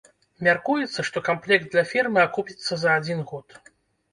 Мяркуецца, 0.45 1.03
што 1.09 1.17
камплект 1.27 1.67
для 1.75 1.83
фермы 1.91 2.19
акупіцца 2.27 2.73
за 2.85 2.89
адзін 3.03 3.23
год. 3.35 3.47